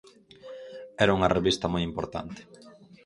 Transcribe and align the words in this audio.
Era 1.03 1.15
unha 1.17 1.33
revista 1.37 1.71
moi 1.73 1.83
importante. 1.89 2.41